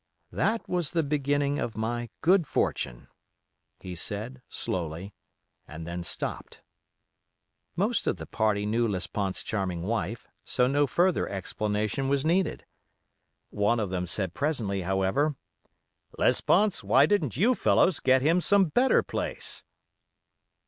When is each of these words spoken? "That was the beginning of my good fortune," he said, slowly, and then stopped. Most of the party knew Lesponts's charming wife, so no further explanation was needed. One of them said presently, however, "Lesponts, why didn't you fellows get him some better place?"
"That 0.31 0.67
was 0.67 0.89
the 0.89 1.03
beginning 1.03 1.59
of 1.59 1.77
my 1.77 2.09
good 2.21 2.47
fortune," 2.47 3.07
he 3.79 3.93
said, 3.93 4.41
slowly, 4.49 5.13
and 5.67 5.85
then 5.85 6.03
stopped. 6.03 6.61
Most 7.75 8.07
of 8.07 8.17
the 8.17 8.25
party 8.25 8.65
knew 8.65 8.87
Lesponts's 8.87 9.43
charming 9.43 9.83
wife, 9.83 10.27
so 10.43 10.65
no 10.65 10.87
further 10.87 11.29
explanation 11.29 12.09
was 12.09 12.25
needed. 12.25 12.65
One 13.51 13.79
of 13.79 13.91
them 13.91 14.07
said 14.07 14.33
presently, 14.33 14.81
however, 14.81 15.35
"Lesponts, 16.17 16.83
why 16.83 17.05
didn't 17.05 17.37
you 17.37 17.53
fellows 17.53 17.99
get 17.99 18.23
him 18.23 18.41
some 18.41 18.69
better 18.69 19.03
place?" 19.03 19.63